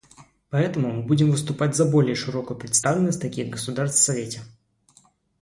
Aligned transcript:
Поэтому 0.49 0.91
мы 0.91 1.03
будем 1.03 1.29
выступать 1.29 1.75
за 1.75 1.85
более 1.85 2.15
широкую 2.15 2.57
представленность 2.57 3.21
таких 3.21 3.51
государств 3.51 3.99
в 4.01 4.03
Совете. 4.03 4.41